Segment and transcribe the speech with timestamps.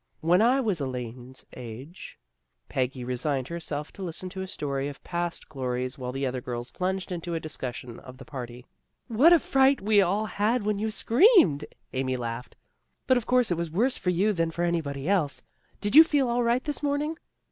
[0.21, 2.17] When I was Elaine's age"
[2.69, 6.71] Peggy resigned herself to listen to a story of past glories while the other girls
[6.71, 8.65] plunged into a discussion of the party."
[9.19, 12.55] What a fright we all had when you screamed!" Amy laughed."
[13.05, 15.43] But, of course, it was worse for you than for anybody else.
[15.81, 17.17] Did you feel all right this morn ing?